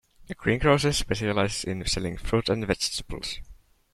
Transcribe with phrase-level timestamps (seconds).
[0.31, 3.37] A greengrocer specialises in selling fruit and vegetables